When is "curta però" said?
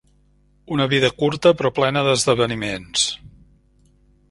1.19-1.71